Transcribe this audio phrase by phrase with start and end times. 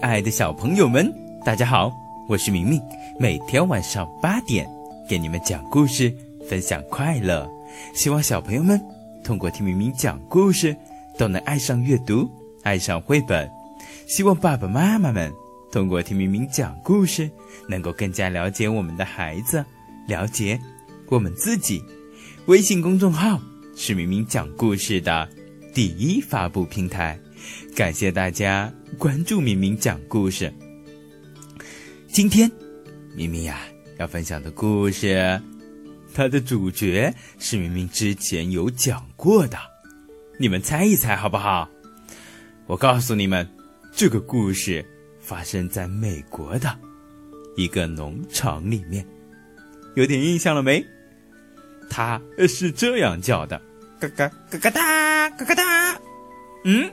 [0.00, 1.12] 爱的小朋友们，
[1.44, 1.92] 大家好，
[2.28, 2.80] 我是明明。
[3.18, 4.64] 每天晚上八点，
[5.08, 6.14] 给你们讲故事，
[6.48, 7.50] 分享快乐。
[7.94, 8.80] 希望小朋友们
[9.24, 10.76] 通过听明明讲故事，
[11.18, 12.30] 都能爱上阅读，
[12.62, 13.50] 爱上绘本。
[14.06, 15.32] 希望爸爸妈妈们
[15.72, 17.28] 通过听明明讲故事，
[17.68, 19.64] 能够更加了解我们的孩子，
[20.06, 20.60] 了解
[21.08, 21.82] 我们自己。
[22.46, 23.40] 微信公众号
[23.74, 25.28] 是明明讲故事的
[25.74, 27.18] 第一发布平台。
[27.74, 30.52] 感谢大家关注明明讲故事。
[32.08, 32.50] 今天，
[33.14, 33.60] 明明呀
[33.98, 35.40] 要分享的故事，
[36.14, 39.58] 它的主角是明明之前有讲过的，
[40.38, 41.68] 你们猜一猜好不好？
[42.66, 43.48] 我告诉你们，
[43.92, 44.84] 这个故事
[45.20, 46.76] 发生在美国的
[47.56, 49.06] 一个农场里面，
[49.94, 50.84] 有点印象了没？
[51.90, 53.60] 它是这样叫的：
[54.00, 56.00] 嘎嘎嘎嘎哒，嘎嘎哒。
[56.64, 56.90] 嗯。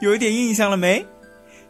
[0.00, 1.04] 有一点印象了没？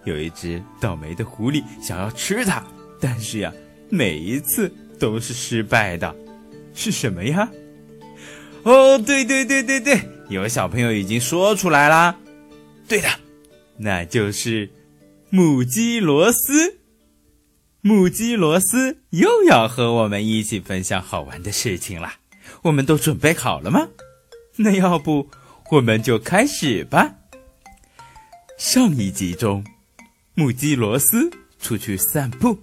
[0.04, 2.64] 有一只倒霉的狐狸想要吃它，
[3.00, 3.52] 但是呀，
[3.90, 6.14] 每一次都是失败的。
[6.72, 7.50] 是什么呀？
[8.62, 12.16] 哦，对对对对对，有小朋友已经说出来啦。
[12.88, 13.08] 对的，
[13.76, 14.70] 那就是
[15.28, 16.78] 母鸡罗斯。
[17.82, 22.12] 母鸡罗斯又要和我们一起分享好玩的事情了。
[22.62, 23.88] 我们都准备好了吗？
[24.56, 25.28] 那要不
[25.70, 27.16] 我们就开始吧。
[28.60, 29.64] 上一集中，
[30.34, 32.60] 母鸡罗斯出去散步，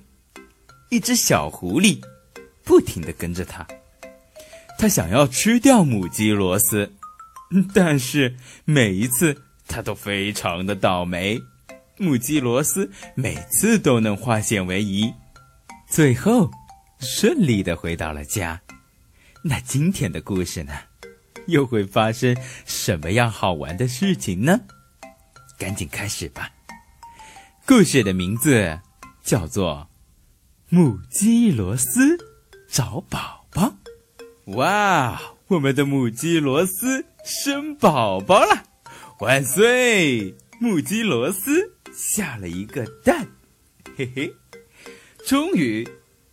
[0.91, 1.99] 一只小狐狸
[2.63, 3.65] 不停地跟着它。
[4.77, 6.93] 它想要吃掉母鸡罗斯，
[7.73, 11.41] 但是每一次它都非常的倒霉。
[11.97, 15.11] 母鸡罗斯每次都能化险为夷，
[15.89, 16.51] 最后
[16.99, 18.61] 顺利的回到了家。
[19.43, 20.73] 那今天的故事呢，
[21.47, 24.59] 又会发生什么样好玩的事情呢？
[25.57, 26.51] 赶紧开始吧！
[27.65, 28.79] 故事的名字
[29.23, 29.89] 叫做
[30.75, 32.17] 《母鸡罗斯
[32.69, 33.73] 找宝宝》。
[34.55, 38.63] 哇，我们的母鸡罗斯生宝宝了！
[39.19, 40.35] 万岁！
[40.61, 43.27] 母鸡罗斯下了一个蛋，
[43.97, 44.33] 嘿嘿，
[45.25, 45.87] 终于，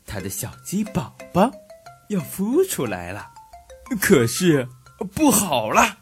[0.07, 1.51] 它的小鸡宝宝
[2.09, 3.31] 要孵出来了。
[4.01, 4.69] 可是，
[5.15, 5.99] 不好了，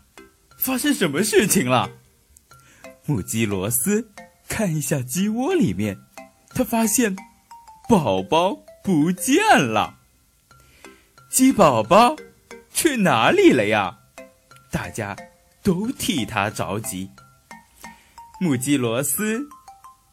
[0.59, 1.91] 发生什么事情了？
[3.04, 4.08] 母鸡罗斯
[4.48, 5.98] 看一下鸡窝里面，
[6.50, 7.16] 他发现
[7.88, 9.98] 宝宝不见了。
[11.28, 12.14] 鸡宝宝
[12.72, 13.98] 去哪里了呀？
[14.70, 15.16] 大家
[15.62, 17.10] 都替他着急。
[18.40, 19.48] 母鸡罗斯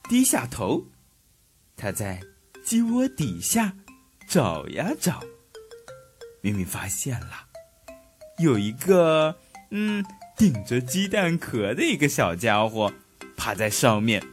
[0.09, 0.83] 低下头，
[1.77, 2.19] 他在
[2.63, 3.73] 鸡窝底下
[4.27, 5.21] 找呀找，
[6.41, 7.45] 明明发现了
[8.39, 9.38] 有一个
[9.69, 10.03] 嗯。
[10.39, 12.94] 顶着鸡蛋壳的一个小家伙，
[13.35, 14.23] 趴在上面。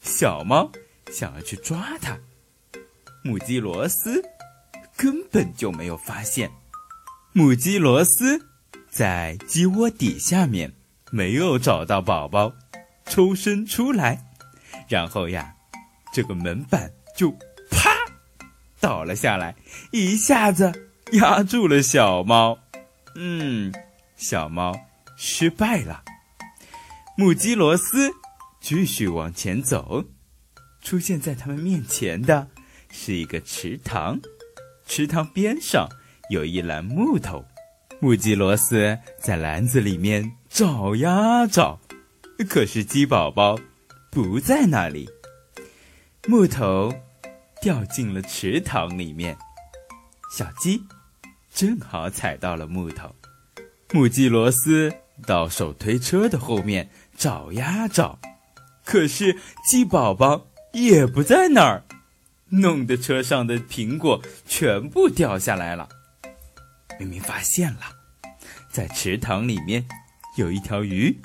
[0.00, 0.70] 小猫
[1.10, 2.16] 想要去抓它，
[3.24, 4.22] 母鸡罗斯
[4.96, 6.48] 根本就没有发现。
[7.32, 8.40] 母鸡罗斯
[8.88, 10.72] 在鸡窝底下面
[11.10, 12.52] 没有找到宝宝，
[13.06, 14.24] 抽身出来，
[14.88, 15.52] 然后呀，
[16.14, 17.32] 这个门板就
[17.68, 17.90] 啪
[18.78, 19.56] 倒了下来，
[19.90, 20.72] 一下子
[21.14, 22.56] 压住了小猫。
[23.16, 23.74] 嗯，
[24.16, 24.72] 小猫。
[25.20, 26.04] 失败了。
[27.16, 28.12] 母鸡罗斯
[28.60, 30.04] 继续往前走，
[30.80, 32.48] 出现在他们面前的
[32.92, 34.20] 是一个池塘，
[34.86, 35.88] 池塘边上
[36.30, 37.44] 有一篮木头。
[38.00, 41.80] 母鸡罗斯在篮子里面找呀找，
[42.48, 43.58] 可是鸡宝宝
[44.12, 45.10] 不在那里。
[46.28, 46.94] 木头
[47.60, 49.36] 掉进了池塘里面，
[50.30, 50.80] 小鸡
[51.52, 53.12] 正好踩到了木头。
[53.92, 54.94] 母鸡罗斯。
[55.26, 58.18] 到手推车的后面找呀找，
[58.84, 59.36] 可是
[59.66, 61.84] 鸡宝宝也不在那儿，
[62.50, 65.88] 弄得车上的苹果全部掉下来了。
[66.98, 67.80] 明明发现了，
[68.70, 69.86] 在池塘里面
[70.36, 71.20] 有一条鱼，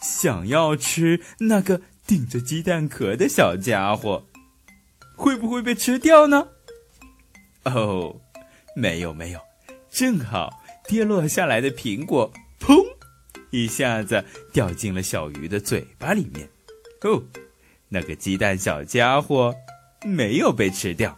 [0.00, 4.26] 想要吃那个顶着鸡蛋壳的小家伙，
[5.16, 6.48] 会不会被吃掉呢？
[7.64, 8.20] 哦，
[8.76, 9.40] 没有没有，
[9.90, 12.32] 正好跌落下来的苹果，
[13.56, 14.22] 一下子
[14.52, 16.46] 掉进了小鱼的嘴巴里面，
[17.00, 17.22] 哦，
[17.88, 19.54] 那个鸡蛋小家伙
[20.04, 21.16] 没有被吃掉。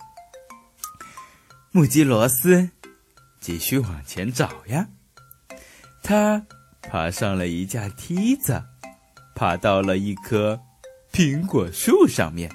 [1.72, 2.70] 母鸡罗斯
[3.40, 4.88] 继续往前找呀，
[6.00, 6.46] 他
[6.80, 8.62] 爬上了一架梯子，
[9.34, 10.60] 爬到了一棵
[11.12, 12.48] 苹果树上面，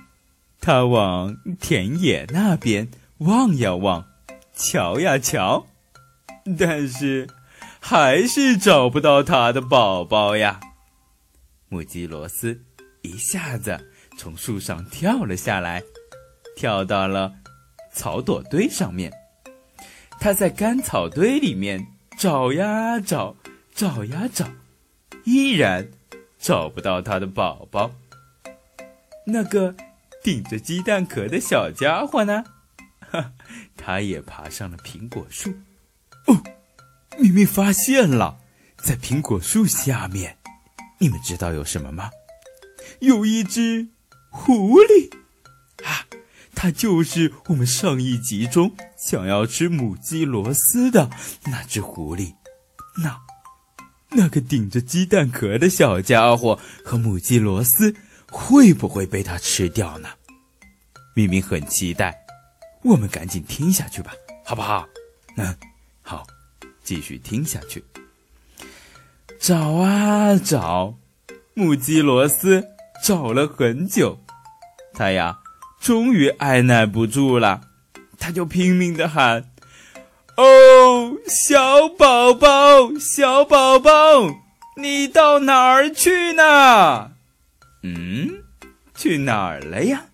[0.62, 4.08] 他往田野那边望呀望，
[4.56, 5.68] 瞧呀瞧，
[6.58, 7.28] 但是。
[7.86, 10.62] 还是找不到他的宝宝呀！
[11.68, 12.64] 母鸡罗斯
[13.02, 15.84] 一下子从树上跳了下来，
[16.56, 17.34] 跳到了
[17.92, 19.12] 草垛堆上面。
[20.18, 21.86] 他在干草堆里面
[22.18, 23.36] 找呀找，
[23.76, 24.48] 找呀找，
[25.26, 25.86] 依然
[26.40, 27.92] 找不到他的宝宝。
[29.26, 29.76] 那个
[30.24, 32.46] 顶着鸡蛋壳的小家伙呢？
[33.12, 33.34] 哈，
[33.76, 35.54] 他也爬上了苹果树。
[36.28, 36.42] 哦，
[37.20, 38.40] 咪咪发现了，
[38.78, 40.38] 在苹果树下面，
[41.00, 42.10] 你们知道有什么吗？
[43.00, 43.88] 有一只
[44.30, 45.12] 狐狸。
[45.84, 46.06] 啊
[46.56, 51.10] 它就是我们上一集中想要吃母鸡螺丝的
[51.46, 52.34] 那只狐狸，
[52.96, 53.20] 那
[54.12, 57.94] 那个顶着鸡蛋壳的小家伙和母鸡螺丝
[58.30, 60.10] 会不会被它吃掉呢？
[61.16, 62.16] 明明很期待，
[62.84, 64.14] 我们赶紧听下去吧，
[64.46, 64.88] 好不好？
[65.36, 65.54] 嗯，
[66.02, 66.26] 好，
[66.84, 67.84] 继续听下去。
[69.40, 70.96] 找啊找，
[71.54, 72.68] 母鸡罗斯
[73.04, 74.20] 找了很久，
[74.94, 75.40] 它呀。
[75.82, 77.60] 终于按耐不住了，
[78.18, 79.52] 他就拼命的喊
[80.38, 83.92] ：“哦，小宝宝，小宝宝，
[84.78, 87.12] 你到哪儿去呢？
[87.82, 88.44] 嗯，
[88.96, 90.06] 去哪儿了呀？”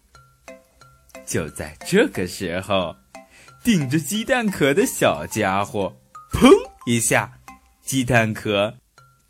[1.24, 2.96] 就在这个时候，
[3.64, 5.99] 顶着鸡蛋壳的小家伙，
[6.32, 6.50] 砰
[6.86, 7.32] 一下，
[7.84, 8.76] 鸡蛋壳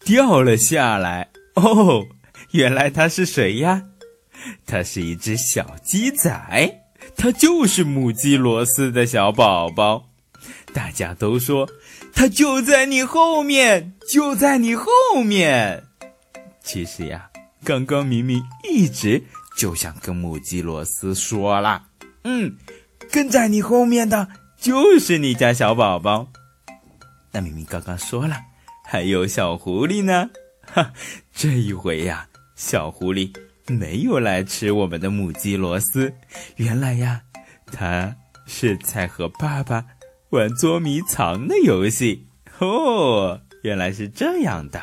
[0.03, 1.29] 掉了下来。
[1.55, 2.05] 哦，
[2.51, 3.83] 原来他是谁呀？
[4.65, 6.81] 它是一只小鸡仔，
[7.17, 10.09] 它就是母鸡罗斯的小宝宝。
[10.73, 11.69] 大家都说
[12.13, 14.91] 它就在你后面，就在你后
[15.25, 15.83] 面。
[16.63, 17.29] 其实呀，
[17.65, 19.21] 刚刚明明一直
[19.57, 21.83] 就想跟母鸡罗斯说了，
[22.23, 22.55] 嗯，
[23.11, 26.27] 跟在你后面的就是你家小宝宝。
[27.31, 28.35] 那明明刚刚说了，
[28.85, 30.29] 还有小狐狸呢。
[30.71, 30.93] 哈，
[31.33, 33.33] 这一回呀，小狐狸。
[33.67, 36.11] 没有来吃我们的母鸡螺丝，
[36.55, 37.21] 原来呀，
[37.71, 38.15] 它
[38.47, 39.85] 是在和爸爸
[40.31, 42.25] 玩捉迷藏的游戏。
[42.57, 44.81] 哦，原来是这样的。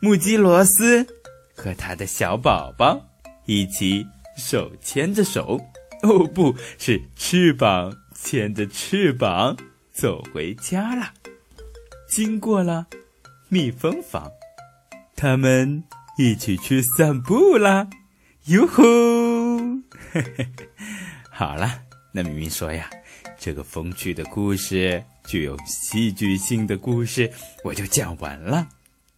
[0.00, 1.06] 母鸡螺丝
[1.54, 2.98] 和他的小宝宝
[3.44, 4.06] 一起
[4.38, 5.60] 手牵着手，
[6.02, 9.54] 哦，不是翅膀牵着翅膀
[9.96, 11.12] 走回家了。
[12.08, 12.86] 经过了
[13.48, 14.30] 蜜蜂房，
[15.16, 15.84] 他们。
[16.18, 17.90] 一起去散步啦！
[18.46, 18.82] 哟吼，
[21.30, 22.88] 好了，那明明说呀，
[23.38, 27.30] 这个风趣的故事，具有戏剧性的故事，
[27.64, 28.66] 我就讲完了。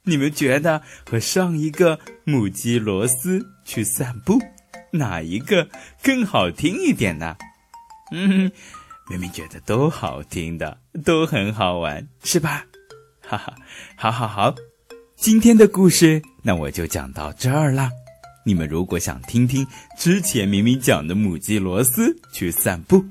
[0.03, 4.43] 你们觉得和上一个母鸡螺丝去散步，
[4.91, 5.69] 哪一个
[6.03, 7.37] 更好听一点呢？
[8.11, 8.51] 嗯，
[9.09, 12.67] 明明觉得都好听的，都很好玩，是吧？
[13.27, 13.57] 哈哈，
[13.97, 14.55] 好好好。
[15.17, 17.91] 今天的故事，那我就讲到这儿啦。
[18.45, 19.67] 你们如果想听听
[19.99, 23.05] 之前明明讲的母鸡螺丝去散步，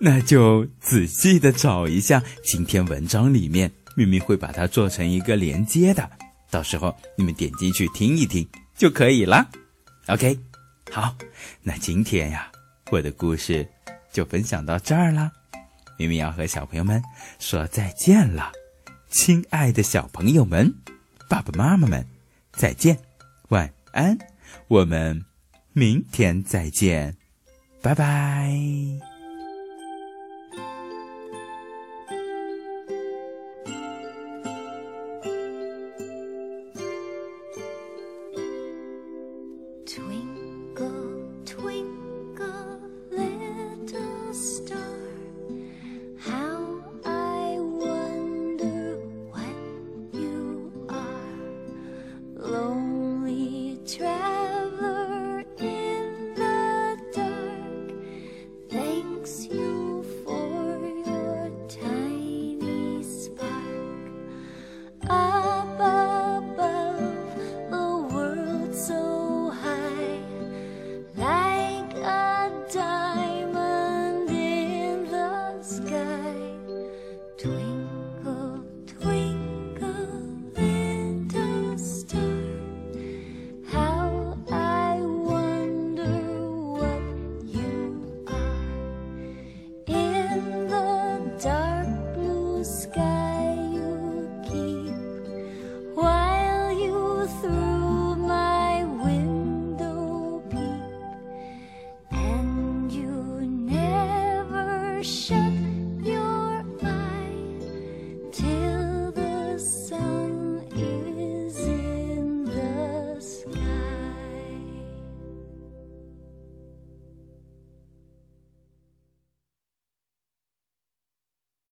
[0.00, 6.08] 那就仔细的找一下今天文章里面，明明会把它做成一个连接的，
[6.50, 8.46] 到时候你们点进去听一听
[8.76, 9.48] 就可以了。
[10.08, 10.38] OK，
[10.92, 11.14] 好，
[11.62, 12.50] 那今天呀，
[12.90, 13.66] 我的故事
[14.12, 15.30] 就分享到这儿啦。
[15.98, 17.02] 咪咪要和小朋友们
[17.38, 18.52] 说再见了，
[19.10, 20.74] 亲爱的小朋友们。
[21.28, 22.06] 爸爸妈妈们，
[22.52, 22.98] 再见，
[23.48, 24.16] 晚安，
[24.68, 25.24] 我们
[25.74, 27.14] 明天再见，
[27.82, 29.07] 拜拜。